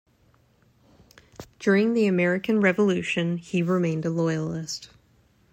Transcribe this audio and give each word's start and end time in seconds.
During 1.59 1.93
the 1.93 2.07
American 2.07 2.59
Revolution 2.59 3.37
he 3.37 3.61
remained 3.61 4.03
a 4.03 4.09
Loyalist. 4.09 4.89